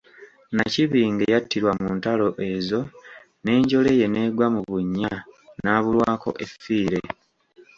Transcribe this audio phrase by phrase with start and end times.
[0.51, 2.79] Nnakibinge yattirwa mu ntalo ezo
[3.43, 5.13] n'enjole ye n'egwa mu bunnya
[5.63, 6.99] n'abulwako effiire.